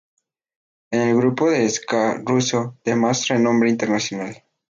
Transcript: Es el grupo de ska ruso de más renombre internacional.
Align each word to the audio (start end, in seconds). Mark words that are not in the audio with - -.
Es 0.89 0.99
el 1.09 1.15
grupo 1.17 1.51
de 1.51 1.69
ska 1.69 2.23
ruso 2.25 2.75
de 2.83 2.95
más 2.95 3.27
renombre 3.27 3.69
internacional. 3.69 4.43